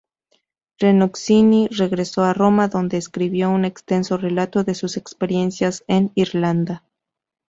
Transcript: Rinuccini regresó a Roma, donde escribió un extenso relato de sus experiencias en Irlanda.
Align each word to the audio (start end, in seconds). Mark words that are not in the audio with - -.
Rinuccini 0.79 1.67
regresó 1.67 2.23
a 2.23 2.33
Roma, 2.33 2.67
donde 2.67 2.97
escribió 2.97 3.51
un 3.51 3.65
extenso 3.65 4.17
relato 4.17 4.63
de 4.63 4.73
sus 4.73 4.97
experiencias 4.97 5.83
en 5.87 6.11
Irlanda. 6.15 6.83